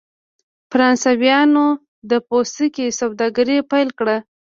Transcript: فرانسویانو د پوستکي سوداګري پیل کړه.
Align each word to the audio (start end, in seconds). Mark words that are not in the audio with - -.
فرانسویانو 0.71 1.65
د 2.09 2.11
پوستکي 2.27 2.85
سوداګري 2.99 3.57
پیل 3.71 3.89
کړه. 3.99 4.17